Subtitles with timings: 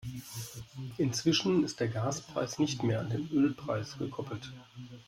[0.97, 4.51] Inzwischen ist der Gaspreis nicht mehr an den Ölpreis gekoppelt.